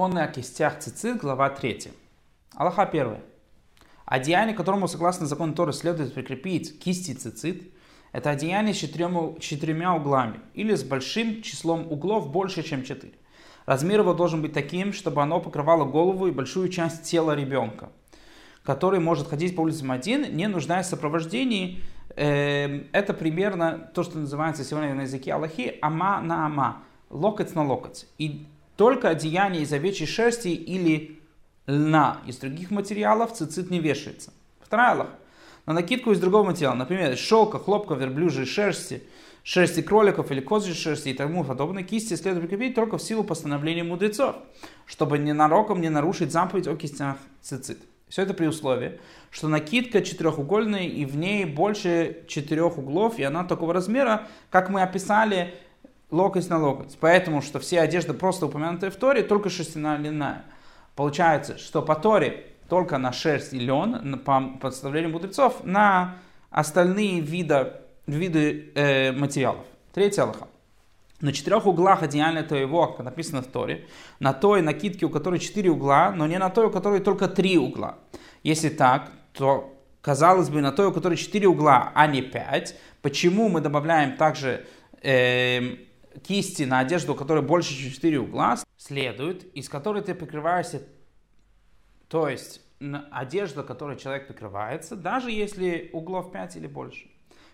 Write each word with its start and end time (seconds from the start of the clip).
Законы 0.00 0.20
о 0.20 0.28
кистях 0.28 0.78
цицит, 0.78 1.18
глава 1.18 1.50
3. 1.50 1.88
Аллаха 2.56 2.84
1. 2.84 3.18
Одеяние, 4.06 4.56
которому, 4.56 4.88
согласно 4.88 5.26
закону 5.26 5.52
Торы, 5.52 5.74
следует 5.74 6.14
прикрепить 6.14 6.78
кисти 6.78 7.12
цицит, 7.12 7.64
это 8.12 8.30
одеяние 8.30 8.72
с 8.72 8.78
четырьмя, 8.78 9.34
четырьмя 9.40 9.94
углами 9.94 10.40
или 10.54 10.74
с 10.74 10.84
большим 10.84 11.42
числом 11.42 11.92
углов 11.92 12.30
больше, 12.30 12.62
чем 12.62 12.82
четыре. 12.82 13.12
Размер 13.66 14.00
его 14.00 14.14
должен 14.14 14.40
быть 14.40 14.54
таким, 14.54 14.94
чтобы 14.94 15.20
оно 15.20 15.38
покрывало 15.38 15.84
голову 15.84 16.28
и 16.28 16.30
большую 16.30 16.70
часть 16.70 17.02
тела 17.02 17.36
ребенка, 17.36 17.90
который 18.62 19.00
может 19.00 19.28
ходить 19.28 19.54
по 19.54 19.60
улицам 19.60 19.90
один, 19.90 20.34
не 20.34 20.48
нуждаясь 20.48 20.86
в 20.86 20.88
сопровождении. 20.88 21.82
Эм, 22.16 22.86
это 22.92 23.12
примерно 23.12 23.90
то, 23.94 24.02
что 24.02 24.16
называется 24.18 24.64
сегодня 24.64 24.94
на 24.94 25.02
языке 25.02 25.34
Аллахи 25.34 25.76
ама 25.82 26.22
на 26.22 26.46
ама, 26.46 26.84
локоть 27.10 27.54
на 27.54 27.66
локоть. 27.66 28.06
И 28.16 28.46
только 28.80 29.10
одеяние 29.10 29.64
из 29.64 29.74
овечьей 29.74 30.06
шерсти 30.06 30.48
или 30.48 31.20
льна 31.66 32.22
из 32.26 32.38
других 32.38 32.70
материалов 32.70 33.34
цицит 33.34 33.70
не 33.70 33.78
вешается. 33.78 34.32
Вторая 34.62 34.92
Аллах. 34.92 35.08
На 35.66 35.74
накидку 35.74 36.12
из 36.12 36.18
другого 36.18 36.44
материала, 36.44 36.76
например, 36.76 37.14
шелка, 37.18 37.58
хлопка, 37.58 37.92
верблюжьей 37.92 38.46
шерсти, 38.46 39.02
шерсти 39.42 39.82
кроликов 39.82 40.30
или 40.30 40.40
козьей 40.40 40.74
шерсти 40.74 41.10
и 41.10 41.12
тому 41.12 41.44
подобное, 41.44 41.82
кисти 41.82 42.14
следует 42.14 42.48
прикрепить 42.48 42.74
только 42.74 42.96
в 42.96 43.02
силу 43.02 43.22
постановления 43.22 43.84
мудрецов, 43.84 44.36
чтобы 44.86 45.18
ненароком 45.18 45.82
не 45.82 45.90
нарушить 45.90 46.32
заповедь 46.32 46.66
о 46.66 46.74
кистях 46.74 47.18
цицит. 47.42 47.80
Все 48.08 48.22
это 48.22 48.32
при 48.32 48.46
условии, 48.46 48.98
что 49.30 49.48
накидка 49.48 50.00
четырехугольная 50.00 50.84
и 50.84 51.04
в 51.04 51.18
ней 51.18 51.44
больше 51.44 52.24
четырех 52.28 52.78
углов, 52.78 53.18
и 53.18 53.24
она 53.24 53.44
такого 53.44 53.74
размера, 53.74 54.26
как 54.48 54.70
мы 54.70 54.80
описали 54.80 55.54
локоть 56.10 56.48
на 56.48 56.58
локоть. 56.58 56.96
Поэтому, 57.00 57.42
что 57.42 57.58
все 57.58 57.80
одежды 57.80 58.14
просто 58.14 58.46
упомянутые 58.46 58.90
в 58.90 58.96
Торе, 58.96 59.22
только 59.22 59.50
шерстяная 59.50 59.98
льняная. 59.98 60.44
Получается, 60.96 61.58
что 61.58 61.82
по 61.82 61.94
Торе 61.94 62.46
только 62.68 62.98
на 62.98 63.12
шерсть 63.12 63.52
и 63.52 63.58
лен, 63.58 64.20
по 64.24 64.40
представлению 64.60 65.10
мудрецов, 65.10 65.64
на 65.64 66.16
остальные 66.50 67.20
виды, 67.20 67.72
виды 68.06 68.72
э, 68.74 69.12
материалов. 69.12 69.64
Третья 69.92 70.22
Аллаха. 70.22 70.48
На 71.20 71.32
четырех 71.32 71.66
углах 71.66 72.02
одеяния 72.02 72.42
твоего, 72.42 72.86
как 72.86 73.04
написано 73.04 73.42
в 73.42 73.46
Торе, 73.46 73.86
на 74.20 74.32
той 74.32 74.62
накидке, 74.62 75.04
у 75.04 75.10
которой 75.10 75.38
четыре 75.38 75.70
угла, 75.70 76.12
но 76.12 76.26
не 76.26 76.38
на 76.38 76.48
той, 76.48 76.66
у 76.66 76.70
которой 76.70 77.00
только 77.00 77.28
три 77.28 77.58
угла. 77.58 77.98
Если 78.42 78.70
так, 78.70 79.10
то 79.34 79.74
казалось 80.00 80.48
бы, 80.48 80.62
на 80.62 80.72
той, 80.72 80.86
у 80.86 80.92
которой 80.92 81.16
четыре 81.16 81.46
угла, 81.46 81.92
а 81.94 82.06
не 82.06 82.22
пять. 82.22 82.74
Почему 83.02 83.48
мы 83.48 83.60
добавляем 83.60 84.16
также 84.16 84.66
э, 85.02 85.76
кисти 86.22 86.64
на 86.64 86.80
одежду, 86.80 87.12
у 87.12 87.16
которой 87.16 87.42
больше, 87.42 87.74
чем 87.74 87.90
4 87.90 88.20
угла, 88.20 88.58
следует, 88.76 89.44
из 89.54 89.68
которой 89.68 90.02
ты 90.02 90.14
прикрываешься, 90.14 90.82
то 92.08 92.28
есть 92.28 92.60
одежда, 93.10 93.62
которой 93.62 93.96
человек 93.96 94.26
прикрывается, 94.26 94.96
даже 94.96 95.30
если 95.30 95.90
углов 95.92 96.32
5 96.32 96.56
или 96.56 96.66
больше. 96.66 97.10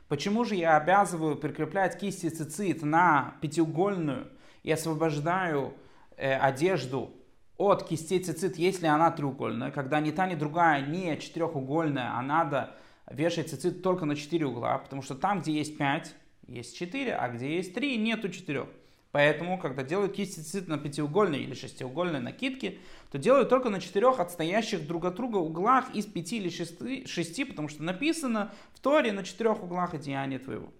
Почему 0.08 0.44
же 0.44 0.54
я 0.54 0.76
обязываю 0.76 1.36
прикреплять 1.36 1.98
кисти 1.98 2.28
цицит 2.28 2.82
на 2.82 3.34
пятиугольную 3.40 4.28
и 4.62 4.70
освобождаю 4.70 5.74
э, 6.16 6.32
одежду 6.36 7.12
от 7.56 7.88
кистей 7.88 8.20
цицит, 8.20 8.56
если 8.56 8.86
она 8.86 9.10
треугольная, 9.10 9.70
когда 9.70 10.00
ни 10.00 10.10
та, 10.10 10.26
ни 10.26 10.34
другая 10.34 10.86
не 10.86 11.18
четырехугольная, 11.18 12.16
а 12.16 12.22
надо 12.22 12.76
вешать 13.10 13.50
цицит 13.50 13.82
только 13.82 14.04
на 14.04 14.14
4 14.14 14.46
угла, 14.46 14.78
потому 14.78 15.02
что 15.02 15.14
там, 15.14 15.40
где 15.40 15.52
есть 15.52 15.76
5, 15.78 16.14
есть 16.48 16.76
4, 16.76 17.14
а 17.14 17.28
где 17.28 17.56
есть 17.56 17.74
3, 17.74 17.96
нету 17.96 18.28
4. 18.28 18.66
Поэтому, 19.12 19.58
когда 19.58 19.82
делают 19.82 20.14
кисти 20.14 20.40
цицит 20.40 20.68
на 20.68 20.76
пятиугольной 20.76 21.38
или 21.38 21.54
шестиугольной 21.54 22.20
накидке, 22.20 22.78
то 23.10 23.18
делают 23.18 23.48
только 23.48 23.70
на 23.70 23.80
четырех 23.80 24.20
отстоящих 24.20 24.86
друг 24.86 25.06
от 25.06 25.14
друга 25.14 25.38
углах 25.38 25.94
из 25.94 26.04
пяти 26.04 26.36
или 26.36 26.50
шести, 26.50 27.06
шести 27.06 27.44
потому 27.44 27.68
что 27.68 27.82
написано 27.82 28.52
в 28.74 28.80
Торе 28.80 29.12
на 29.12 29.24
четырех 29.24 29.62
углах 29.62 29.94
одеяния 29.94 30.38
твоего. 30.38 30.70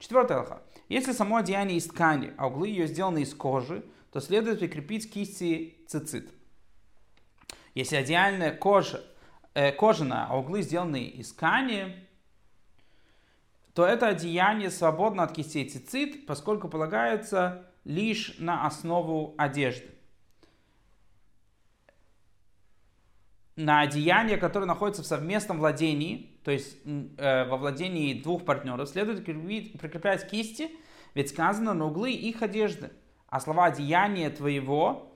Четвертая 0.00 0.38
лоха. 0.38 0.62
Если 0.88 1.12
само 1.12 1.36
одеяние 1.36 1.78
из 1.78 1.86
ткани, 1.86 2.32
а 2.36 2.48
углы 2.48 2.68
ее 2.68 2.86
сделаны 2.88 3.22
из 3.22 3.32
кожи, 3.32 3.84
то 4.12 4.20
следует 4.20 4.58
прикрепить 4.58 5.12
кисти 5.12 5.76
цицит. 5.86 6.30
Если 7.74 7.96
одеяние 7.96 8.52
кожа, 8.52 9.04
э, 9.54 9.72
кожаная, 9.72 10.26
а 10.28 10.38
углы 10.38 10.62
сделаны 10.62 11.04
из 11.04 11.32
ткани, 11.32 11.94
то 13.74 13.84
это 13.84 14.08
одеяние 14.08 14.70
свободно 14.70 15.24
от 15.24 15.32
кистей 15.32 15.68
цицит, 15.68 16.26
поскольку 16.26 16.68
полагается 16.68 17.66
лишь 17.84 18.36
на 18.38 18.66
основу 18.66 19.34
одежды. 19.36 19.90
На 23.56 23.82
одеяние, 23.82 24.36
которое 24.36 24.66
находится 24.66 25.02
в 25.02 25.06
совместном 25.06 25.58
владении, 25.58 26.38
то 26.44 26.50
есть 26.50 26.76
э, 26.84 27.44
во 27.46 27.56
владении 27.56 28.20
двух 28.20 28.44
партнеров, 28.44 28.88
следует 28.88 29.24
прикреплять 29.24 30.28
кисти, 30.28 30.70
ведь 31.14 31.30
сказано 31.30 31.74
на 31.74 31.86
углы 31.86 32.12
их 32.12 32.42
одежды. 32.42 32.90
А 33.28 33.40
слова 33.40 33.66
«одеяние 33.66 34.30
твоего», 34.30 35.12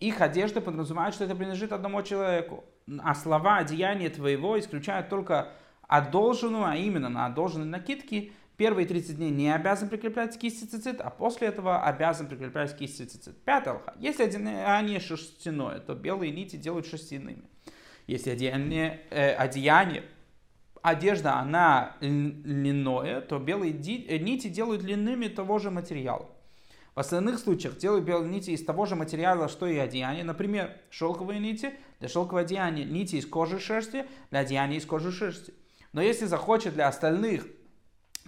их 0.00 0.20
одежда 0.20 0.60
подразумевают, 0.60 1.14
что 1.14 1.24
это 1.24 1.36
принадлежит 1.36 1.72
одному 1.72 2.02
человеку. 2.02 2.64
А 3.00 3.14
слова 3.14 3.58
«одеяние 3.58 4.10
твоего» 4.10 4.58
исключают 4.58 5.08
только 5.08 5.52
одолженную, 5.88 6.64
а 6.64 6.76
именно 6.76 7.08
на 7.08 7.26
одолженные 7.26 7.66
накидки, 7.66 8.32
первые 8.56 8.86
30 8.86 9.16
дней 9.16 9.30
не 9.30 9.54
обязан 9.54 9.88
прикреплять 9.88 10.38
кисти 10.38 10.64
цицит, 10.64 11.00
а 11.00 11.10
после 11.10 11.48
этого 11.48 11.82
обязан 11.82 12.26
прикреплять 12.28 12.76
кисти 12.76 13.02
цицит. 13.02 13.42
Пятое 13.44 13.74
алха. 13.74 13.94
Если 13.98 14.24
одеяние 14.24 15.00
шерстяное, 15.00 15.80
то 15.80 15.94
белые 15.94 16.32
нити 16.32 16.56
делают 16.56 16.86
шерстяными. 16.86 17.44
Если 18.06 18.30
одеяние, 18.30 19.00
э, 19.10 19.32
одеяние 19.32 20.04
одежда, 20.82 21.38
она 21.38 21.96
льняное, 22.00 23.20
то 23.20 23.38
белые 23.38 23.72
э, 23.72 24.18
нити 24.18 24.48
делают 24.48 24.82
длинными 24.82 25.28
того 25.28 25.58
же 25.58 25.70
материала. 25.70 26.28
В 26.94 27.00
остальных 27.00 27.38
случаях 27.38 27.78
делают 27.78 28.04
белые 28.04 28.28
нити 28.28 28.50
из 28.50 28.62
того 28.64 28.84
же 28.84 28.96
материала, 28.96 29.48
что 29.48 29.66
и 29.66 29.78
одеяние. 29.78 30.24
Например, 30.24 30.76
шелковые 30.90 31.40
нити 31.40 31.72
для 32.00 32.08
шелкового 32.08 32.40
одеяния, 32.40 32.84
нити 32.84 33.16
из 33.16 33.26
кожи 33.26 33.58
шерсти 33.58 34.04
для 34.30 34.40
одеяния 34.40 34.76
из 34.76 34.84
кожи 34.84 35.10
шерсти. 35.10 35.54
Но 35.92 36.00
если 36.02 36.26
захочет 36.26 36.74
для 36.74 36.88
остальных 36.88 37.46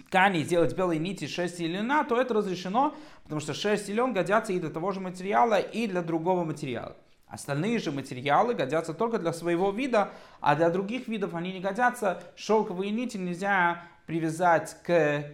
тканей 0.07 0.43
сделать 0.43 0.75
белые 0.75 0.99
нити, 0.99 1.27
шерсть 1.27 1.59
и 1.59 1.67
льна, 1.67 2.03
то 2.03 2.19
это 2.19 2.33
разрешено, 2.33 2.95
потому 3.23 3.41
что 3.41 3.53
шерсть 3.53 3.89
и 3.89 3.93
лен 3.93 4.13
годятся 4.13 4.53
и 4.53 4.59
для 4.59 4.69
того 4.69 4.91
же 4.91 4.99
материала, 4.99 5.59
и 5.59 5.87
для 5.87 6.01
другого 6.01 6.43
материала. 6.43 6.95
Остальные 7.27 7.79
же 7.79 7.91
материалы 7.91 8.53
годятся 8.53 8.93
только 8.93 9.17
для 9.17 9.33
своего 9.33 9.71
вида, 9.71 10.11
а 10.41 10.55
для 10.55 10.69
других 10.69 11.07
видов 11.07 11.33
они 11.33 11.53
не 11.53 11.59
годятся. 11.59 12.21
Шелковые 12.35 12.91
нити 12.91 13.17
нельзя 13.17 13.81
привязать 14.05 14.77
к 14.83 15.25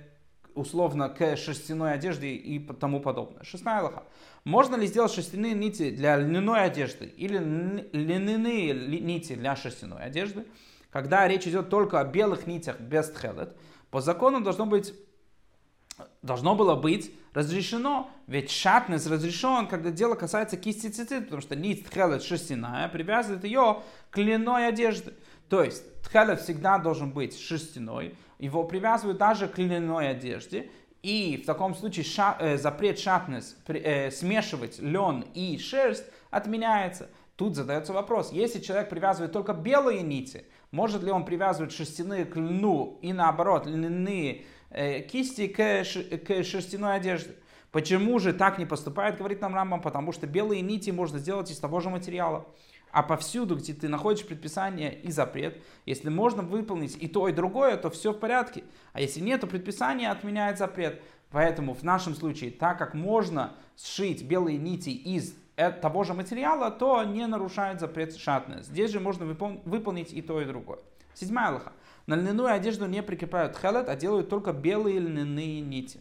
условно 0.56 1.10
к 1.10 1.36
шерстяной 1.38 1.94
одежде 1.94 2.30
и 2.30 2.60
тому 2.60 3.02
подобное. 3.02 3.44
Шестая 3.44 3.82
лоха. 3.82 4.04
Можно 4.44 4.76
ли 4.76 4.88
сделать 4.88 5.12
шерстяные 5.12 5.54
нити 5.54 5.92
для 5.92 6.18
льняной 6.18 6.64
одежды 6.64 7.06
или 7.06 7.38
льняные 7.38 8.74
нити 8.74 9.36
для 9.36 9.56
шерстяной 9.56 10.04
одежды? 10.04 10.46
Когда 10.92 11.28
речь 11.28 11.48
идет 11.48 11.70
только 11.70 12.00
о 12.00 12.04
белых 12.04 12.48
нитях 12.48 12.80
без 12.80 13.10
тхелет, 13.10 13.56
по 13.90 14.02
закону 14.02 14.42
должно 14.42 14.66
быть 14.66 14.94
должно 16.22 16.56
было 16.56 16.76
быть 16.76 17.14
разрешено, 17.34 18.10
ведь 18.28 18.50
шатнес 18.50 19.08
разрешен, 19.08 19.68
когда 19.68 19.92
дело 19.92 20.16
касается 20.16 20.58
кисти 20.58 20.88
цицит, 20.88 21.26
потому 21.26 21.42
что 21.42 21.56
нить 21.56 21.88
тхелет 21.88 22.24
шерстяная 22.24 22.88
привязывает 22.90 23.44
ее 23.44 23.82
к 24.10 24.18
льняной 24.18 24.68
одежде. 24.68 25.14
То 25.50 25.64
есть 25.64 26.02
тхелет 26.02 26.42
всегда 26.42 26.78
должен 26.78 27.12
быть 27.12 27.40
шерстяной, 27.40 28.16
его 28.40 28.64
привязывают 28.64 29.18
даже 29.18 29.48
к 29.48 29.58
льняной 29.58 30.10
одежде, 30.12 30.72
и 31.04 31.40
в 31.42 31.46
таком 31.46 31.76
случае 31.76 32.06
ша, 32.06 32.38
э, 32.40 32.58
запрет 32.58 33.00
шатнес 33.00 33.58
э, 33.68 34.12
смешивать 34.12 34.80
лен 34.80 35.26
и 35.34 35.58
шерсть 35.58 36.06
отменяется. 36.30 37.10
Тут 37.42 37.56
задается 37.56 37.92
вопрос, 37.92 38.32
если 38.32 38.60
человек 38.60 38.88
привязывает 38.88 39.32
только 39.32 39.54
белые 39.54 40.04
нити, 40.04 40.46
может 40.70 41.02
ли 41.02 41.10
он 41.10 41.26
привязывать 41.26 41.72
шерстяные 41.72 42.24
к 42.24 42.36
льну 42.36 43.00
и 43.02 43.14
наоборот 43.14 43.66
льняные 43.66 44.44
э, 44.70 45.00
кисти 45.00 45.48
к, 45.48 45.58
к 46.24 46.44
шерстяной 46.44 46.98
одежде? 46.98 47.32
Почему 47.72 48.20
же 48.20 48.34
так 48.34 48.60
не 48.60 48.68
поступает, 48.68 49.18
говорит 49.18 49.42
нам 49.42 49.56
Рамбам, 49.56 49.82
потому 49.82 50.12
что 50.12 50.28
белые 50.28 50.62
нити 50.62 50.92
можно 50.92 51.18
сделать 51.18 51.50
из 51.50 51.58
того 51.58 51.80
же 51.80 51.90
материала. 51.90 52.46
А 52.92 53.02
повсюду, 53.02 53.56
где 53.56 53.74
ты 53.74 53.88
находишь 53.88 54.24
предписание 54.24 55.02
и 55.02 55.10
запрет, 55.12 55.64
если 55.88 56.10
можно 56.10 56.44
выполнить 56.44 56.96
и 57.02 57.08
то, 57.08 57.28
и 57.28 57.34
другое, 57.34 57.76
то 57.76 57.90
все 57.90 58.14
в 58.14 58.20
порядке. 58.20 58.64
А 58.94 59.02
если 59.02 59.20
нет, 59.20 59.42
то 59.42 59.48
предписание 59.48 60.12
отменяет 60.12 60.60
запрет. 60.60 61.02
Поэтому 61.32 61.74
в 61.74 61.82
нашем 61.82 62.14
случае, 62.14 62.52
так 62.52 62.78
как 62.78 62.94
можно 62.94 63.56
сшить 63.76 64.24
белые 64.24 64.60
нити 64.60 64.90
из 64.90 65.34
того 65.70 66.04
же 66.04 66.14
материала, 66.14 66.72
то 66.72 67.04
не 67.04 67.28
нарушает 67.28 67.80
запрет 67.80 68.16
шатны. 68.16 68.64
Здесь 68.64 68.92
же 68.92 69.00
можно 69.00 69.26
выпол- 69.26 69.62
выполнить 69.66 70.12
и 70.12 70.22
то, 70.22 70.42
и 70.42 70.46
другое. 70.46 70.80
Седьмая 71.14 71.50
алха. 71.50 71.74
На 72.08 72.16
льняную 72.16 72.52
одежду 72.52 72.88
не 72.88 73.04
прикрепляют 73.04 73.58
хелет, 73.58 73.88
а 73.88 73.96
делают 73.96 74.30
только 74.30 74.54
белые 74.54 75.00
льняные 75.00 75.62
нити. 75.62 76.00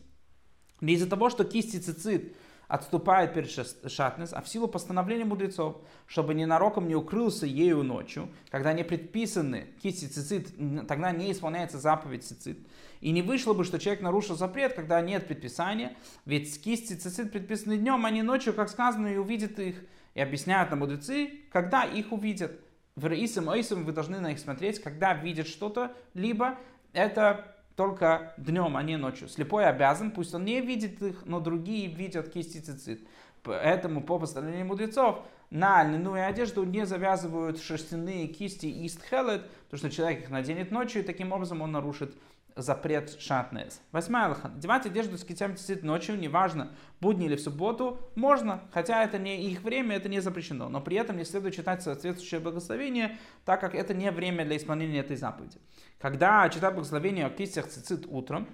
Не 0.81 0.95
из-за 0.95 1.09
того, 1.09 1.29
что 1.29 1.45
кисти 1.45 1.77
цицит 1.77 2.35
отступает 2.69 3.35
перед 3.35 3.51
шатнес, 3.91 4.33
а 4.33 4.41
в 4.41 4.49
силу 4.49 4.69
постановления 4.69 5.25
мудрецов, 5.25 5.83
чтобы 6.07 6.35
ненароком 6.35 6.87
не 6.87 6.95
укрылся 6.95 7.45
ею 7.45 7.83
ночью, 7.83 8.29
когда 8.49 8.73
не 8.73 8.85
предписаны 8.85 9.67
кисти 9.83 10.07
цицит, 10.07 10.55
тогда 10.87 11.11
не 11.11 11.33
исполняется 11.33 11.79
заповедь 11.79 12.25
цицит. 12.25 12.59
И 13.01 13.13
не 13.13 13.23
вышло 13.23 13.55
бы, 13.55 13.65
что 13.65 13.79
человек 13.79 14.03
нарушил 14.03 14.37
запрет, 14.37 14.75
когда 14.75 15.01
нет 15.01 15.27
предписания, 15.27 15.97
ведь 16.27 16.63
кисти 16.63 16.95
цицит 16.95 17.33
предписаны 17.33 17.79
днем, 17.79 18.05
а 18.05 18.11
не 18.11 18.23
ночью, 18.23 18.53
как 18.53 18.69
сказано, 18.69 19.09
и 19.09 19.17
увидит 19.17 19.59
их. 19.59 19.77
И 20.15 20.21
объясняют 20.21 20.71
на 20.71 20.77
мудрецы, 20.77 21.41
когда 21.51 21.85
их 21.85 22.13
увидят. 22.13 22.61
В 22.97 23.07
Раисам 23.07 23.49
Айсам 23.49 23.85
вы 23.85 23.93
должны 23.93 24.21
на 24.21 24.31
них 24.31 24.39
смотреть, 24.39 24.83
когда 24.83 25.15
видят 25.15 25.47
что-то, 25.47 25.95
либо 26.15 26.59
это 26.93 27.57
только 27.77 28.35
днем, 28.37 28.77
а 28.77 28.83
не 28.83 28.97
ночью. 28.97 29.29
Слепой 29.29 29.65
обязан, 29.65 30.11
пусть 30.11 30.35
он 30.35 30.45
не 30.45 30.61
видит 30.61 31.01
их, 31.01 31.25
но 31.25 31.41
другие 31.41 31.87
видят 31.87 32.29
кисти 32.29 32.59
цицит. 32.59 33.01
Поэтому 33.43 34.03
по 34.03 34.19
постановлению 34.19 34.67
мудрецов 34.67 35.25
на 35.49 35.83
льняную 35.83 36.29
одежду 36.29 36.65
не 36.65 36.85
завязывают 36.85 37.61
шерстяные 37.61 38.27
кисти 38.27 38.67
ист 38.67 39.03
хелет, 39.09 39.49
потому 39.71 39.79
что 39.79 39.91
человек 39.91 40.25
их 40.25 40.31
наденет 40.31 40.71
ночью, 40.71 41.03
и 41.03 41.07
таким 41.07 41.33
образом 41.33 41.63
он 41.63 41.73
нарушит 41.73 42.15
запрет 42.63 43.21
шатнес. 43.21 43.81
Восьмая 43.93 44.29
алха. 44.29 44.49
Надевать 44.49 44.87
одежду 44.87 45.19
с 45.19 45.25
китям 45.25 45.57
цицит 45.57 45.83
ночью, 45.83 46.19
неважно, 46.19 46.73
будни 47.01 47.27
или 47.27 47.37
в 47.37 47.41
субботу, 47.41 47.99
можно, 48.15 48.63
хотя 48.73 49.05
это 49.05 49.19
не 49.19 49.45
их 49.51 49.63
время, 49.63 49.97
это 49.97 50.09
не 50.09 50.21
запрещено. 50.21 50.69
Но 50.69 50.81
при 50.81 50.97
этом 50.97 51.17
не 51.17 51.25
следует 51.25 51.55
читать 51.55 51.83
соответствующее 51.83 52.41
благословение, 52.41 53.19
так 53.45 53.61
как 53.61 53.75
это 53.75 53.95
не 53.95 54.11
время 54.11 54.45
для 54.45 54.57
исполнения 54.57 55.01
этой 55.01 55.17
заповеди. 55.17 55.59
Когда 55.99 56.49
читать 56.49 56.75
благословение 56.75 57.27
о 57.27 57.31
кистях 57.31 57.69
цицит 57.69 58.07
утром, 58.09 58.49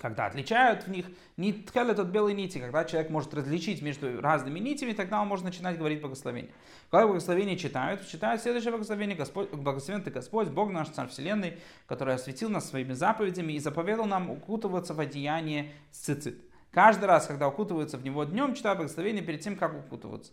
когда 0.00 0.26
отличают 0.26 0.84
в 0.84 0.88
них 0.88 1.06
нит 1.36 1.66
тхелет 1.66 1.98
от 1.98 2.08
белой 2.08 2.34
нити, 2.34 2.58
когда 2.58 2.84
человек 2.84 3.10
может 3.10 3.34
различить 3.34 3.82
между 3.82 4.20
разными 4.20 4.58
нитями, 4.58 4.92
тогда 4.92 5.20
он 5.20 5.28
может 5.28 5.44
начинать 5.44 5.78
говорить 5.78 6.00
благословение. 6.00 6.50
Когда 6.90 7.06
благословение 7.06 7.56
читают, 7.56 8.06
читают 8.08 8.40
следующее 8.40 8.70
благословение, 8.70 9.16
Господь, 9.16 9.50
благословен 9.50 10.02
ты 10.02 10.10
Господь, 10.10 10.48
Бог 10.48 10.70
наш, 10.70 10.88
Царь 10.88 11.08
Вселенной, 11.08 11.58
который 11.86 12.14
осветил 12.14 12.48
нас 12.48 12.68
своими 12.68 12.94
заповедями 12.94 13.52
и 13.52 13.58
заповедал 13.58 14.06
нам 14.06 14.30
укутываться 14.30 14.94
в 14.94 15.00
одеяние 15.00 15.72
цицит. 15.90 16.40
Каждый 16.70 17.06
раз, 17.06 17.26
когда 17.26 17.48
укутываются 17.48 17.98
в 17.98 18.04
него 18.04 18.24
днем, 18.24 18.54
читают 18.54 18.78
благословение 18.78 19.22
перед 19.22 19.40
тем, 19.40 19.56
как 19.56 19.74
укутываться. 19.74 20.32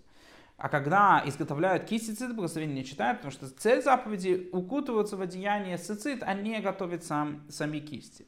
А 0.58 0.70
когда 0.70 1.22
изготовляют 1.26 1.86
кисти 1.86 2.12
цицит, 2.12 2.36
благословение 2.36 2.78
не 2.78 2.86
читают, 2.86 3.20
потому 3.20 3.32
что 3.32 3.48
цель 3.48 3.84
заповеди 3.84 4.50
укутываться 4.52 5.16
в 5.16 5.22
одеяние 5.22 5.78
цицит, 5.78 6.24
а 6.24 6.34
не 6.34 6.60
готовить 6.60 7.04
сам, 7.04 7.44
сами 7.50 7.80
кисти. 7.80 8.26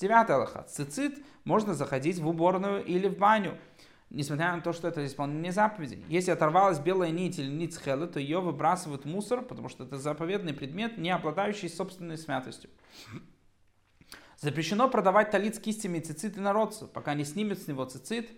Девятый 0.00 0.36
аллаха. 0.36 0.62
Цицит 0.62 1.22
можно 1.44 1.74
заходить 1.74 2.18
в 2.18 2.26
уборную 2.26 2.82
или 2.82 3.06
в 3.06 3.18
баню, 3.18 3.58
несмотря 4.08 4.56
на 4.56 4.62
то, 4.62 4.72
что 4.72 4.88
это 4.88 5.04
исполнение 5.04 5.52
заповедей. 5.52 6.02
Если 6.08 6.30
оторвалась 6.30 6.78
белая 6.78 7.10
нить 7.10 7.38
или 7.38 7.50
нить 7.50 7.74
схелы, 7.74 8.06
то 8.06 8.18
ее 8.18 8.40
выбрасывают 8.40 9.04
в 9.04 9.08
мусор, 9.08 9.42
потому 9.42 9.68
что 9.68 9.84
это 9.84 9.98
заповедный 9.98 10.54
предмет, 10.54 10.96
не 10.96 11.10
обладающий 11.10 11.68
собственной 11.68 12.16
святостью. 12.16 12.70
Запрещено 14.38 14.88
продавать 14.88 15.30
талит 15.32 15.56
с 15.56 15.58
кистями 15.58 15.98
цициты 15.98 16.40
народцу, 16.40 16.88
пока 16.88 17.12
не 17.12 17.24
снимет 17.24 17.62
с 17.62 17.68
него 17.68 17.84
цицит, 17.84 18.30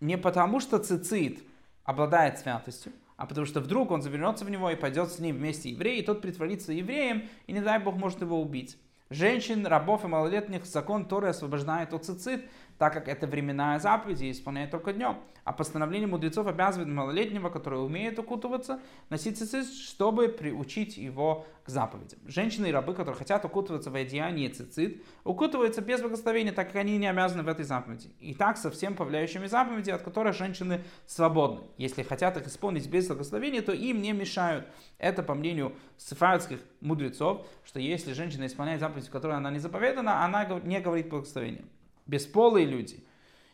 не 0.00 0.18
потому 0.18 0.60
что 0.60 0.78
цицит 0.78 1.42
обладает 1.84 2.40
святостью, 2.40 2.92
а 3.16 3.24
потому 3.24 3.46
что 3.46 3.60
вдруг 3.60 3.90
он 3.90 4.02
завернется 4.02 4.44
в 4.44 4.50
него 4.50 4.68
и 4.68 4.76
пойдет 4.76 5.10
с 5.10 5.18
ним 5.18 5.36
вместе 5.36 5.70
еврей, 5.70 6.02
и 6.02 6.04
тот 6.04 6.20
притворится 6.20 6.74
евреем, 6.74 7.26
и 7.46 7.52
не 7.54 7.62
дай 7.62 7.78
Бог 7.78 7.96
может 7.96 8.20
его 8.20 8.38
убить. 8.38 8.76
Женщин, 9.10 9.66
рабов 9.66 10.04
и 10.04 10.06
малолетних 10.06 10.66
закон 10.66 11.06
Торы 11.06 11.28
освобождает 11.28 11.94
от 11.94 12.04
цицит, 12.04 12.44
так 12.78 12.92
как 12.92 13.08
это 13.08 13.26
временная 13.26 13.78
заповедь 13.80 14.22
и 14.22 14.30
исполняет 14.30 14.70
только 14.70 14.92
днем. 14.92 15.18
А 15.44 15.52
постановление 15.52 16.06
мудрецов 16.06 16.46
обязывает 16.46 16.88
малолетнего, 16.88 17.50
который 17.50 17.84
умеет 17.84 18.18
укутываться, 18.18 18.80
носить 19.10 19.38
цицит, 19.38 19.66
чтобы 19.66 20.28
приучить 20.28 20.96
его 20.96 21.46
к 21.64 21.70
заповедям. 21.70 22.20
Женщины 22.26 22.66
и 22.66 22.72
рабы, 22.72 22.94
которые 22.94 23.16
хотят 23.16 23.44
укутываться 23.44 23.90
в 23.90 23.94
одеяние 23.94 24.50
цицит, 24.50 25.02
укутываются 25.24 25.80
без 25.80 26.00
благословения, 26.00 26.52
так 26.52 26.68
как 26.68 26.76
они 26.76 26.98
не 26.98 27.06
обязаны 27.06 27.42
в 27.42 27.48
этой 27.48 27.64
заповеди. 27.64 28.10
И 28.20 28.34
так 28.34 28.56
со 28.56 28.70
всем 28.70 28.94
повляющими 28.94 29.46
заповеди, 29.46 29.90
от 29.90 30.02
которых 30.02 30.36
женщины 30.36 30.84
свободны. 31.06 31.62
Если 31.78 32.02
хотят 32.02 32.36
их 32.36 32.46
исполнить 32.46 32.88
без 32.88 33.08
благословения, 33.08 33.62
то 33.62 33.72
им 33.72 34.02
не 34.02 34.12
мешают. 34.12 34.66
Это 34.98 35.22
по 35.22 35.34
мнению 35.34 35.74
сефардских 35.96 36.60
мудрецов, 36.80 37.46
что 37.64 37.80
если 37.80 38.12
женщина 38.12 38.46
исполняет 38.46 38.80
заповедь, 38.80 39.08
в 39.08 39.10
которой 39.10 39.36
она 39.36 39.50
не 39.50 39.58
заповедана, 39.58 40.24
она 40.24 40.44
не 40.44 40.80
говорит 40.80 41.08
благословения. 41.08 41.64
Бесполые 42.08 42.66
люди 42.66 43.04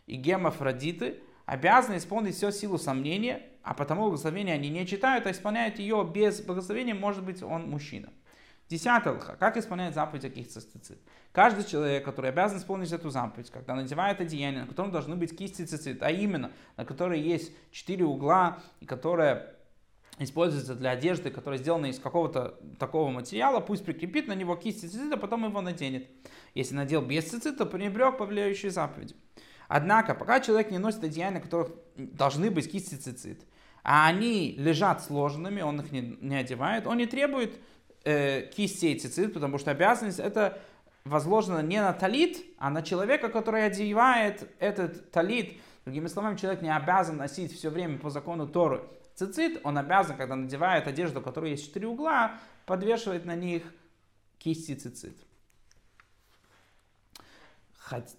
и 0.06 0.16
гемофродиты 0.16 1.20
обязаны 1.44 1.98
исполнить 1.98 2.36
все 2.36 2.50
силу 2.50 2.78
сомнения, 2.78 3.42
а 3.62 3.74
потому 3.74 4.04
благословение 4.04 4.54
они 4.54 4.70
не 4.70 4.86
читают, 4.86 5.26
а 5.26 5.30
исполняют 5.30 5.78
ее 5.78 6.08
без 6.10 6.40
благословения, 6.40 6.94
может 6.94 7.24
быть, 7.24 7.42
он 7.42 7.68
мужчина. 7.68 8.08
Десятый 8.68 9.12
лха. 9.12 9.36
Как 9.36 9.58
исполняет 9.58 9.94
заповедь 9.94 10.32
кисти 10.32 10.60
цицит? 10.60 10.98
Каждый 11.32 11.64
человек, 11.64 12.04
который 12.04 12.30
обязан 12.30 12.58
исполнить 12.58 12.92
эту 12.92 13.10
заповедь, 13.10 13.50
когда 13.50 13.74
надевает 13.74 14.20
одеяние, 14.20 14.62
на 14.62 14.66
котором 14.68 14.90
должны 14.90 15.16
быть 15.16 15.36
кисти 15.36 15.66
цицит, 15.66 16.02
а 16.02 16.10
именно, 16.10 16.50
на 16.76 16.86
которой 16.86 17.20
есть 17.20 17.52
четыре 17.72 18.04
угла, 18.04 18.60
и 18.80 18.86
которая 18.86 19.54
используется 20.18 20.74
для 20.74 20.90
одежды, 20.90 21.30
которая 21.30 21.58
сделана 21.58 21.86
из 21.86 21.98
какого-то 21.98 22.58
такого 22.78 23.10
материала, 23.10 23.60
пусть 23.60 23.84
прикрепит 23.84 24.28
на 24.28 24.34
него 24.34 24.54
кисти 24.56 24.86
цицита, 24.86 25.16
потом 25.16 25.44
его 25.44 25.60
наденет. 25.60 26.08
Если 26.54 26.74
надел 26.74 27.02
без 27.02 27.24
цицита, 27.24 27.66
пренебрег 27.66 28.16
повлияющей 28.18 28.68
заповедью. 28.68 29.16
Однако, 29.66 30.14
пока 30.14 30.40
человек 30.40 30.70
не 30.70 30.78
носит 30.78 31.02
одеяния, 31.02 31.38
на 31.38 31.40
которых 31.40 31.72
должны 31.96 32.50
быть 32.50 32.70
кисти 32.70 32.94
цицит, 32.94 33.44
а 33.82 34.06
они 34.06 34.54
лежат 34.56 35.02
сложенными, 35.02 35.62
он 35.62 35.80
их 35.80 35.90
не, 35.90 36.16
не 36.20 36.36
одевает, 36.36 36.86
он 36.86 36.98
не 36.98 37.06
требует 37.06 37.58
э, 38.04 38.48
кистей 38.54 38.98
цицит, 38.98 39.34
потому 39.34 39.58
что 39.58 39.72
обязанность 39.72 40.20
это 40.20 40.60
возложена 41.04 41.60
не 41.60 41.80
на 41.80 41.92
талит, 41.92 42.44
а 42.58 42.70
на 42.70 42.82
человека, 42.82 43.28
который 43.28 43.66
одевает 43.66 44.48
этот 44.58 45.10
талит. 45.10 45.58
Другими 45.84 46.06
словами, 46.06 46.36
человек 46.36 46.62
не 46.62 46.74
обязан 46.74 47.16
носить 47.16 47.52
все 47.52 47.68
время 47.68 47.98
по 47.98 48.10
закону 48.10 48.46
Торы 48.46 48.82
цицит, 49.14 49.60
он 49.64 49.78
обязан, 49.78 50.16
когда 50.16 50.36
надевает 50.36 50.86
одежду, 50.86 51.20
у 51.20 51.22
которой 51.22 51.52
есть 51.52 51.66
четыре 51.66 51.88
угла, 51.88 52.38
подвешивать 52.66 53.24
на 53.24 53.34
них 53.34 53.62
кисти 54.38 54.74
цицит. 54.74 55.16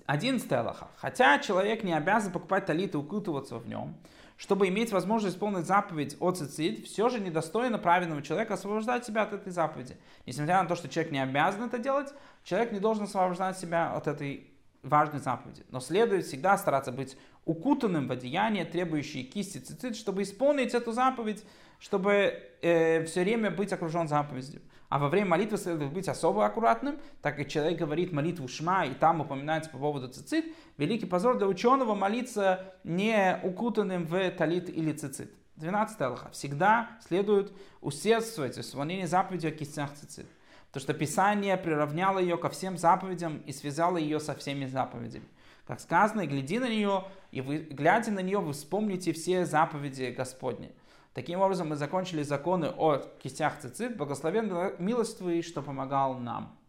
Одиннадцатая 0.05 0.59
Аллаха. 0.59 0.89
Хотя 0.97 1.39
человек 1.39 1.83
не 1.83 1.93
обязан 1.93 2.31
покупать 2.31 2.67
талит 2.67 2.93
и 2.93 2.97
укутываться 2.97 3.57
в 3.57 3.67
нем, 3.67 3.95
чтобы 4.37 4.67
иметь 4.67 4.91
возможность 4.91 5.35
исполнить 5.35 5.65
заповедь 5.65 6.17
о 6.19 6.31
цицит, 6.31 6.85
все 6.85 7.09
же 7.09 7.19
недостойно 7.19 7.79
праведного 7.79 8.21
человека 8.21 8.53
освобождать 8.53 9.05
себя 9.05 9.23
от 9.23 9.33
этой 9.33 9.51
заповеди. 9.51 9.97
Несмотря 10.25 10.61
на 10.61 10.69
то, 10.69 10.75
что 10.75 10.87
человек 10.87 11.11
не 11.11 11.23
обязан 11.23 11.63
это 11.63 11.79
делать, 11.79 12.13
человек 12.43 12.71
не 12.71 12.79
должен 12.79 13.05
освобождать 13.05 13.57
себя 13.57 13.93
от 13.93 14.07
этой 14.07 14.51
важной 14.85 15.19
заповеди. 15.19 15.63
Но 15.69 15.79
следует 15.79 16.25
всегда 16.25 16.57
стараться 16.57 16.91
быть 16.91 17.17
укутанным 17.45 18.07
в 18.07 18.11
одеяние, 18.11 18.65
требующие 18.65 19.23
кисти 19.23 19.57
цицит, 19.57 19.95
чтобы 19.95 20.23
исполнить 20.23 20.73
эту 20.73 20.91
заповедь, 20.91 21.43
чтобы 21.79 22.41
э, 22.61 23.03
все 23.05 23.23
время 23.23 23.51
быть 23.51 23.73
окружен 23.73 24.07
заповедью. 24.07 24.61
А 24.89 24.99
во 24.99 25.09
время 25.09 25.31
молитвы 25.31 25.57
следует 25.57 25.91
быть 25.91 26.07
особо 26.07 26.45
аккуратным, 26.45 26.97
так 27.21 27.35
как 27.35 27.49
человек 27.49 27.79
говорит 27.79 28.13
молитву 28.13 28.47
Шма, 28.47 28.85
и 28.85 28.93
там 28.93 29.21
упоминается 29.21 29.69
по 29.69 29.77
поводу 29.77 30.07
цицит. 30.07 30.45
Великий 30.77 31.05
позор 31.05 31.37
для 31.37 31.47
ученого 31.47 31.95
молиться 31.95 32.73
не 32.83 33.39
укутанным 33.43 34.05
в 34.05 34.29
талит 34.31 34.69
или 34.69 34.93
цицит. 34.93 35.33
12 35.57 36.01
Аллаха. 36.01 36.29
Всегда 36.31 36.89
следует 37.07 37.51
усердствовать 37.81 38.57
в 38.57 38.61
исполнении 38.61 39.05
заповеди 39.05 39.47
о 39.47 39.51
кистях 39.51 39.93
цицит. 39.93 40.27
То, 40.75 40.81
что 40.81 40.93
Писание 40.93 41.55
приравняло 41.55 42.19
ее 42.19 42.35
ко 42.35 42.49
всем 42.49 42.77
заповедям 42.77 43.37
и 43.45 43.53
связало 43.53 43.95
ее 43.95 44.19
со 44.19 44.35
всеми 44.35 44.65
заповедями. 44.65 45.23
Как 45.65 45.79
сказано, 45.79 46.19
и 46.19 46.27
гляди 46.27 46.59
на 46.59 46.67
нее, 46.67 47.05
и 47.31 47.39
вы, 47.39 47.59
глядя 47.59 48.11
на 48.11 48.19
нее, 48.19 48.39
вы 48.39 48.51
вспомните 48.51 49.13
все 49.13 49.45
заповеди 49.45 50.13
Господни. 50.17 50.73
Таким 51.13 51.39
образом, 51.39 51.69
мы 51.69 51.77
закончили 51.77 52.23
законы 52.23 52.73
о 52.75 52.97
кистях 53.23 53.57
цицит. 53.57 53.95
Благословен 53.95 54.73
милость 54.77 55.17
твоей, 55.17 55.43
что 55.43 55.61
помогал 55.61 56.15
нам. 56.15 56.59